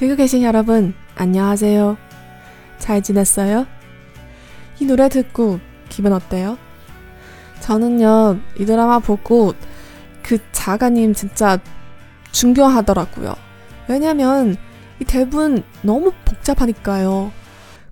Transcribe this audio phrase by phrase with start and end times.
[0.00, 1.98] 듣고 계신 여러분, 안녕하세요.
[2.78, 3.66] 잘 지냈어요?
[4.78, 6.56] 이 노래 듣고 기분 어때요?
[7.60, 9.52] 저는요, 이 드라마 보고
[10.22, 11.58] 그 자가님 진짜
[12.32, 13.34] 중요하더라고요.
[13.90, 14.56] 왜냐면
[15.02, 17.30] 이 대본 너무 복잡하니까요.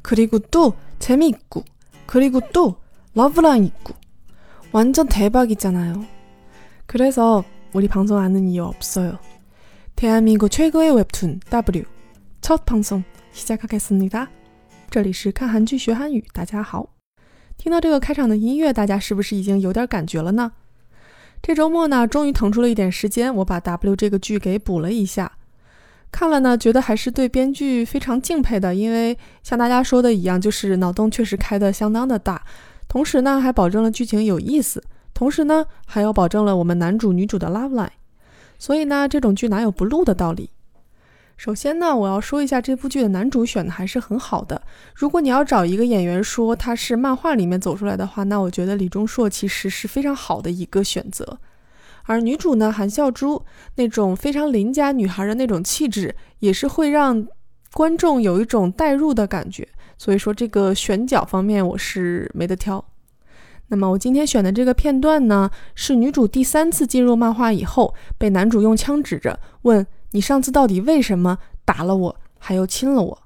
[0.01, 1.63] 그리고 또 재미있고,
[2.07, 2.77] 그리고 또
[3.17, 3.93] 러브라인 있고,
[4.73, 6.07] 완전 대박이잖아요.
[6.87, 7.45] 그래서
[7.75, 9.19] 우리 방송 아는 이유 없어요.
[9.95, 11.85] 대한민국 최고의 웹툰 W
[12.48, 14.28] 첫 방송 시작하겠습니다.
[14.90, 16.90] 这里是看韩剧学韩语，大家好。
[17.58, 20.52] 听到这个开场的音乐，大家是不是已经有点感觉了呢？
[21.42, 25.32] 这周末呢，终于腾出了一点时间，我把 W 这个剧给补了一下。
[26.12, 32.44] 看了呢，觉得还是对编剧非常敬佩的，因为像大家说的一样，就是脑洞确实开得相当的大，
[32.88, 37.90] 同时呢，还保证了剧情有意思，同时呢，还要保证了我们男主女主的 love line。
[38.60, 40.52] 所以呢，这种剧哪有不录的道理？
[41.39, 44.61] 首先呢，我要说一下这部剧的男主选的还是很好的。
[44.93, 51.39] 如果你要找一个演员说他是漫画里面走出来的话，那我觉得李钟硕其实是非常好的一个选择。
[52.07, 53.41] 而女主呢，韩孝珠
[53.77, 57.25] 那种非常邻家女孩的那种气质，也是会让
[57.73, 59.69] 观众有一种代入的感觉。
[59.97, 62.85] 所以说这个选角方面我是没得挑。
[63.69, 73.23] 那么我今天选的这个片段呢，是女主第三次进入漫画以后，被男主用枪指着问：“你上次到底为什么打了我，还又亲了我？”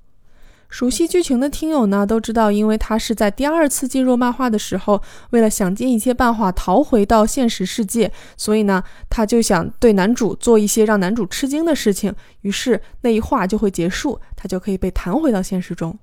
[0.68, 15.98] 熟悉剧情的听友呢都知道，因为他是在第二次进入漫画的时候，为了想尽一切办法逃回到现实世界，所以呢，他就想对男主做一些让男主吃惊的事情，于是那一话就会结束，他就可以被弹回到现实中。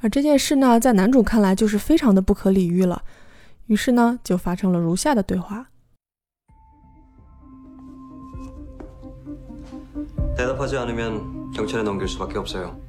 [0.00, 3.00] 而这件事呢，在男主看来就是非常的不可理喻了。
[3.66, 5.69] 于是呢，就发生了如下的对话。
[10.40, 12.80] 대답하지 않으면 경찰에 넘길 수밖에 없어요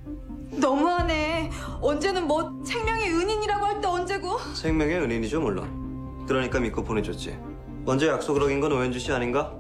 [0.52, 1.52] 너무하네
[1.82, 4.38] 언제는 뭐 생명의 은인이라고 할 때 언제고?
[4.54, 7.38] 생명의 은인이죠 물론 그러니까 믿고 보내줬지
[7.84, 9.54] 먼저 약속을 어긴 건 오현주 씨 아닌가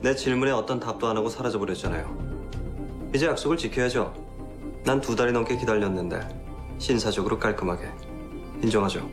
[0.00, 4.12] 내 질문에 어떤 답도 안 하고 사라져버렸잖아요 이제 약속을 지켜야죠
[4.84, 6.26] 난 두 달이 넘게 기다렸는데
[6.78, 7.90] 신사적으로 깔끔하게
[8.62, 9.06] 인정하죠.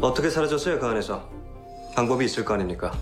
[0.00, 1.28] 어떻게 사라졌어요, 그 안에서?
[1.96, 2.92] 방법이 있을 거 아닙니까?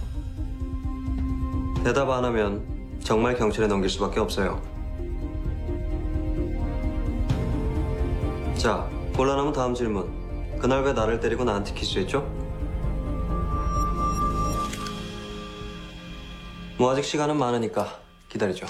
[1.85, 4.61] 대답 안 하면 정말 경찰에 넘길 수밖에 없어요.
[8.57, 10.59] 자, 곤란하면 다음 질문.
[10.59, 12.21] 그날 왜 나를 때리고 나한테 키스했죠?
[16.77, 17.87] 뭐 아직 시간은 많으니까
[18.29, 18.67] 기다리죠.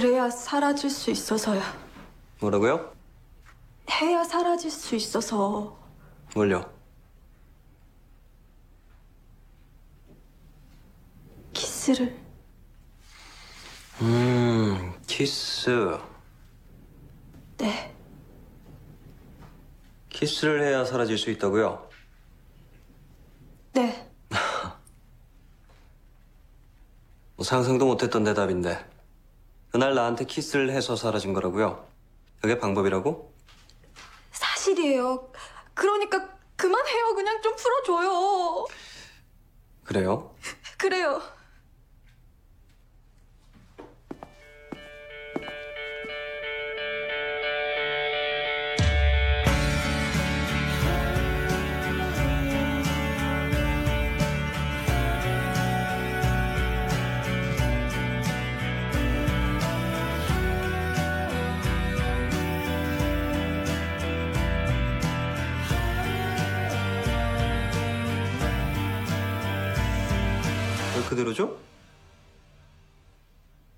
[0.00, 1.60] 그래야 사라질 수 있어서요.
[2.40, 2.90] 뭐라고요?
[3.90, 5.78] 해야 사라질 수 있어서.
[6.34, 6.64] 뭘요?
[11.52, 12.18] 키스를.
[14.00, 15.98] 음, 키스.
[17.58, 17.94] 네.
[20.08, 21.90] 키스를 해야 사라질 수 있다고요?
[23.74, 24.10] 네.
[27.36, 28.99] 뭐 상상도 못했던 대답인데.
[29.70, 31.86] 그날 나한테 키스를 해서 사라진 거라고요?
[32.40, 33.32] 그게 방법이라고?
[34.32, 35.30] 사실이에요.
[35.74, 37.14] 그러니까 그만해요.
[37.14, 38.66] 그냥 좀 풀어줘요.
[39.84, 40.34] 그래요?
[40.76, 41.22] 그래요.
[71.10, 71.58] 그대로죠?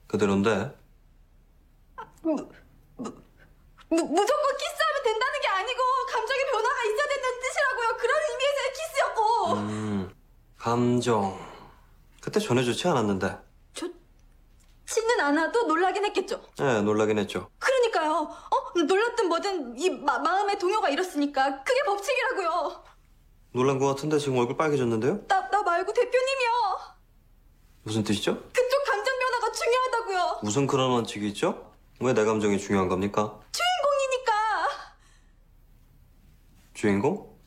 [0.06, 0.76] 그대로인데.
[2.20, 3.10] 무, 무,
[3.88, 5.80] 무, 무조건 키스하면 된다는 게 아니고
[6.10, 7.96] 감정의 변화가 있어야 된다는 뜻이라고요.
[7.96, 9.52] 그런 의미에서의 키스였고.
[9.54, 10.14] 음,
[10.58, 11.38] 감정.
[12.20, 13.38] 그때 전해주지 않았는데.
[13.72, 16.42] 좋지는 않아도 놀라긴 했겠죠.
[16.58, 17.48] 네, 놀라긴 했죠.
[17.58, 18.28] 그러니까요.
[18.50, 18.78] 어?
[18.78, 22.84] 놀랐든 뭐든 이 마, 마음의 동요가 이렇으니까 그게 법칙이라고요.
[23.54, 25.26] 놀란 것 같은데 지금 얼굴 빨개졌는데요?
[25.28, 26.41] 나, 나 말고 대표님이요.
[27.83, 28.33] 무슨 뜻이죠?
[28.35, 30.39] 그쪽 감정 변화가 중요하다고요.
[30.43, 31.71] 무슨 그런 원칙이 있죠?
[31.99, 33.39] 왜 내 감정이 중요한 겁니까?
[33.51, 34.33] 주인공이니까.
[36.73, 37.37] 주인공?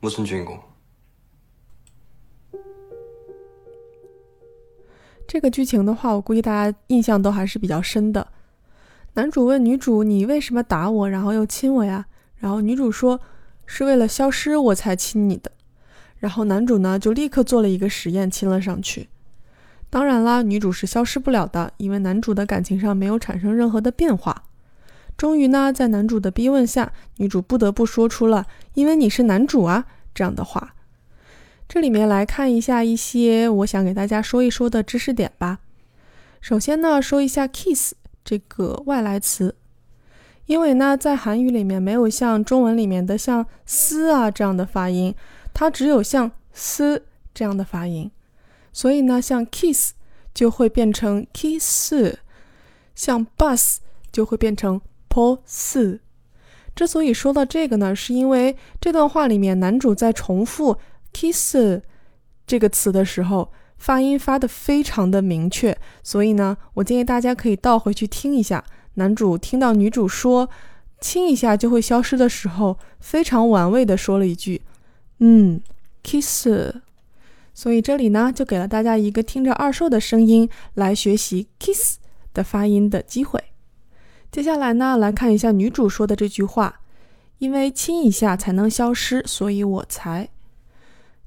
[0.00, 0.62] 무슨 주인공?
[5.28, 8.32] 这个剧情的话，我估计大家印象都还是比较深的。
[9.12, 15.52] 男主问女主：“你为什么打我，然后又亲我呀？”然后女主说：“是为了消失我才亲你的。”
[16.23, 19.09] 然后男主呢就立刻做了一个实验，亲了上去。
[19.89, 24.43] 当然啦，女主是消失不了的，因为男主的感情上没有产生任何的变化。
[25.17, 29.85] 终于呢，在男主的逼问下，女主不得不说出了“因为你是男主啊”
[30.15, 30.75] 这样的话。
[31.67, 35.59] 这里面来看一下一些我想给大家说一说的知识点吧。
[36.39, 37.91] 首先呢，说一下 kiss
[38.23, 39.55] 这个外来词，
[40.45, 45.13] 因为呢，在韩语里面没有像中文里面的像丝啊这样的发音，
[45.53, 48.09] 它只有像丝这样的发音，
[48.71, 49.93] 所以呢，像 kiss
[50.33, 51.93] 就会变成 kiss，
[52.95, 53.77] 像 bus
[54.11, 55.99] 就会变成 pos。
[56.75, 60.77] 之所以说到这个呢，是因为这段话里面男主在重复。
[61.13, 61.55] kiss
[62.47, 68.63] 这个词的时候，发音发的非常的明确，所以呢，我建议大家可以倒回去听一下。
[68.95, 70.49] 男主听到女主说
[70.99, 74.63] “亲一下就会消失”的时候，非常玩味的说了一句
[75.22, 75.60] ：“嗯，
[76.02, 76.48] kiss。”
[77.54, 81.96] 所以这里呢，就给了大家一个听着二兽的声音来学习 kiss
[82.32, 83.42] 的发音的机会。
[84.30, 90.28] 接下来呢，来看一下女主说的这句话：“因为亲一下才能消失，所以我才。”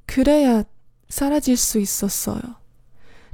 [0.07, 2.53] 그래야사라질수있었어 요。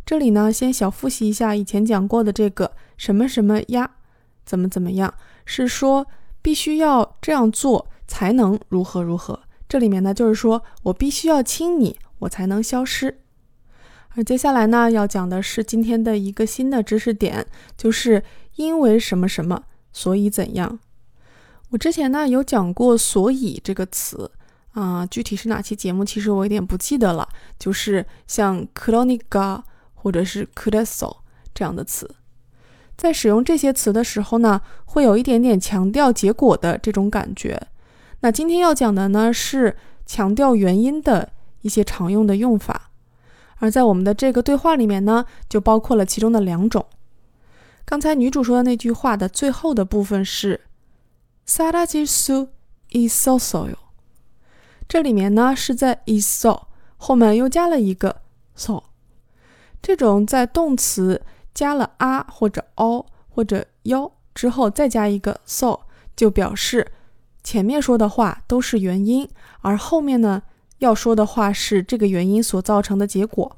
[0.06, 3.92] 这里呢，先小复习一下以前讲过的这个什么什么呀，
[4.46, 5.14] 怎么怎么样，
[5.46, 6.08] 是说
[6.42, 9.40] 必须要这样做才能如何如何。
[9.73, 13.23] 这里面呢，就是说我必须要亲你，我才能消失。
[14.11, 18.23] 而接下来呢，要讲的是今天的一个新的知识点，就是
[18.57, 20.79] 因为什么什么，所以怎样。
[21.71, 24.31] 我之前呢有讲过“所以”这个词。
[24.73, 26.05] 啊，具体是哪期节目？
[26.05, 27.27] 其实我有点不记得了。
[27.59, 29.63] 就是像 “kronika”
[29.95, 31.17] 或者是 “kreso”
[31.55, 32.15] 这样的词，
[32.95, 37.69] 在使用这些词的时候呢，会有一点点强调结果的这种感觉。
[38.23, 39.77] 那今天要讲的呢，是
[40.07, 41.31] 强调原因的
[41.61, 42.91] 一些常用的用法。
[43.59, 46.87] 而在我们的这个对话里面呢，就包括了其中的两种。
[47.85, 50.61] 刚才女主说的那句话的最后的部分是
[51.47, 52.49] “sarajil su
[52.91, 53.75] isosoyo”。
[54.89, 56.63] 这里面呢是在 iso
[56.97, 58.23] 后面又加了一个
[58.55, 58.85] so，
[59.81, 61.23] 这种在动词
[61.53, 65.81] 加了 a 或者 o 或者 y 之后再加一个 so，
[66.15, 66.87] 就表示
[67.44, 69.28] 前面说的话都是原因，
[69.62, 70.44] 而后面呢
[70.80, 73.58] 要说的话是这个原因所造成的结果。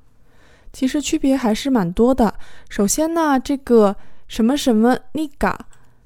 [0.72, 2.34] 其实区别还是蛮多的。
[2.68, 3.94] 首先呢，这个
[4.28, 5.54] 什么什么 niga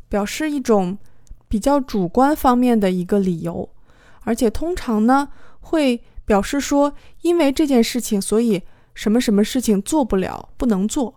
[0.09, 0.99] 表示一种
[1.49, 3.69] 比较主观方面的一个理由，
[4.23, 5.29] 而且通常呢
[5.61, 6.93] 会表示说，
[7.23, 8.61] 因为这件事情，所以
[8.95, 11.15] 什么什么事情做不了，不能做。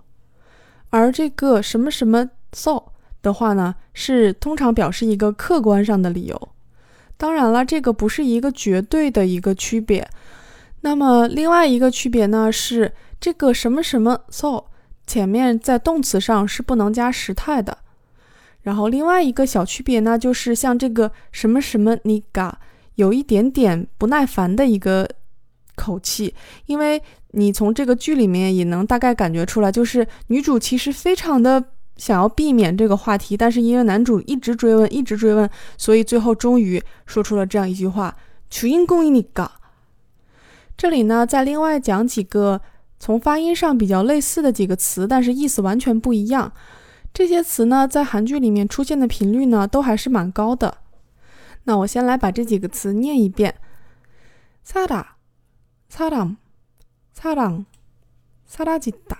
[0.92, 2.84] 而这个什么什么 so
[3.22, 6.50] 的话呢，是通常表示一个客观上的理由。
[7.18, 10.08] 当然了，这个不是一个绝对的一个区别。
[10.82, 14.66] 那么另外一个区别呢，是这个什么什么 so
[15.06, 17.78] 前面在动词上是不能加时态的。
[18.62, 22.52] 然后另外一个小区别呢，就是像这个什么什么 niga
[22.96, 25.10] 有一点点不耐烦的一个
[25.76, 26.36] 口气，
[26.66, 31.64] 因为你从这个剧里面也能大概感觉出来，就是女主其实非常的
[31.96, 38.16] 想要避免这个话题，但是因为男主一直追问，一直追问，所以最后终于说出了这样一句话
[38.52, 39.48] ：“求因供应 niga。”
[40.78, 42.60] 这里呢，再另外讲几个
[42.99, 46.53] 从发音上比较类似的几个词，但是意思完全不一样。
[47.13, 50.79] 这些词呢，在韩剧里面出现的频率呢，都还是蛮高的。
[51.65, 53.55] 那我先来把这几个词念一遍：
[54.67, 55.07] 사라사
[55.91, 56.37] 람。
[57.17, 59.19] 사랑사라지 다。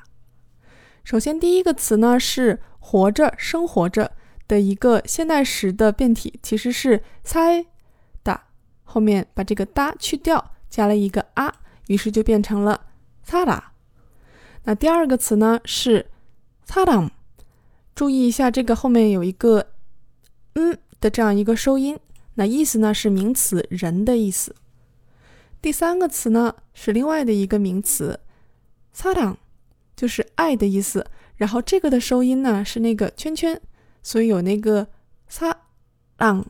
[1.05, 4.11] 首先，第一个词呢是“活着”“生活着”
[4.49, 8.41] 的一个现代时的变体，其实是“사다”。
[8.83, 11.55] 后面把这个哒去掉，加了一个啊，
[11.87, 12.87] 于是就变成了
[13.23, 13.68] 萨拉。
[14.64, 16.06] ”。那第二个词呢是
[16.64, 17.10] 擦当，
[17.96, 19.72] 注意一下这个后面有一个
[20.54, 22.00] 嗯的这样一个收音，
[22.36, 24.56] 那意思呢是名词人的意思。
[25.62, 28.20] 第三个词呢是另外的一个名词，
[28.94, 29.38] 擦当
[29.96, 33.60] 就是爱的意思，然后这个的收音呢是那个圈圈，
[34.04, 34.88] 所以有那个
[35.28, 35.56] 擦
[36.16, 36.46] 当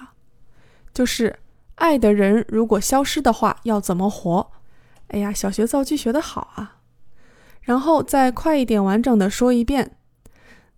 [0.94, 1.40] 就是
[1.80, 4.52] 爱的人如果消失的话，要怎么活？
[5.10, 6.78] 哎呀，小学造句学得好啊！
[7.62, 9.92] 然后再快一点，完整的说一遍：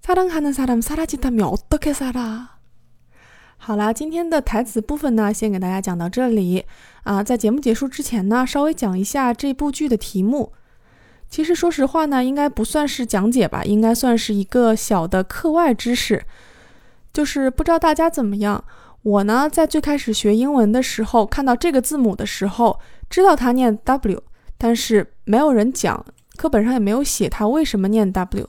[0.03, 2.47] 사랑하는사람사라지다면어떻게살 아？
[3.57, 6.65] 好啦，今天的台词部分呢，先给大家讲到这里
[7.03, 7.23] 啊。
[7.23, 10.51] 在节目结束之前呢，稍微讲一下这部剧的题目。
[11.29, 16.25] 其实说实话呢，应该不算是讲解吧，应该算是一个小的课外知识。
[17.13, 18.63] 就是不知道大家怎么样。
[19.02, 22.78] 我呢，在最开始学英文的时候，看到这个字母的时候，
[23.10, 24.22] 知道它念 W，
[24.56, 26.04] 但是没有人讲，
[26.36, 28.48] 课本上也没有写它为什么念 W。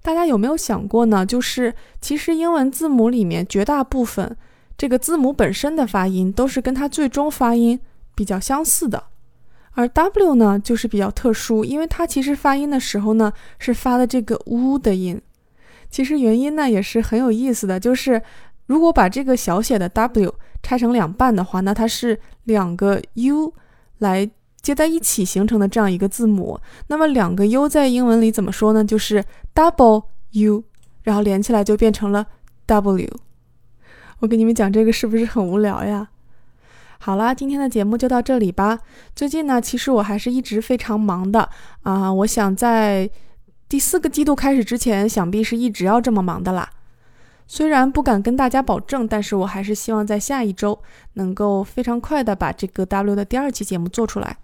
[0.00, 1.26] 大家有没有想过呢？
[1.26, 4.34] 就是其实英文字母里面绝大部分
[4.78, 7.78] 这个字母本身的发音都是跟它最终发音
[8.14, 9.04] 比较相似的，
[9.72, 15.20] 而 W 呢就是比较特殊，因为它其实发音的时候呢是发的这个 u 的音。
[15.90, 18.22] 其实原因呢也是很有意思的，就是。
[18.68, 23.52] 如果把这个小写的 W 拆成两半的话，那它是两个 U
[23.98, 26.60] 来接在一起形成的这样一个字母。
[26.86, 28.84] 那么两个 U 在英文里怎么说呢？
[28.84, 30.62] 就是 double U，
[31.02, 32.26] 然后连起来就变成了
[32.66, 33.08] W。
[34.20, 36.08] 我给你们讲这个是不是很无聊呀？
[36.98, 38.80] 好啦，今天的节目就到这里吧。
[39.14, 41.48] 最近呢，其实我还是一直非常忙的
[41.82, 42.12] 啊。
[42.12, 43.08] 我想在
[43.68, 46.68] 第四个季度开始之前，想必是一直要这么忙的啦。
[47.47, 50.79] 虽然不敢跟大家保证，但是我还是希望在下一周
[51.13, 54.37] 能够非常快的把这个 W 的第二期节目做出来。